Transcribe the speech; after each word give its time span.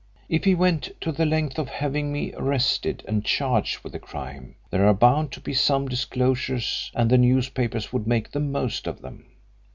If 0.27 0.45
he 0.45 0.55
went 0.55 0.99
to 1.01 1.11
the 1.11 1.27
length 1.27 1.59
of 1.59 1.69
having 1.69 2.11
me 2.11 2.33
arrested 2.33 3.03
and 3.07 3.23
charged 3.23 3.83
with 3.83 3.93
the 3.93 3.99
crime, 3.99 4.55
there 4.71 4.87
are 4.87 4.95
bound 4.95 5.31
to 5.33 5.39
be 5.39 5.53
some 5.53 5.87
disclosures 5.87 6.91
and 6.95 7.07
the 7.07 7.19
newspapers 7.19 7.93
would 7.93 8.07
make 8.07 8.31
the 8.31 8.39
most 8.39 8.87
of 8.87 9.01
them. 9.01 9.27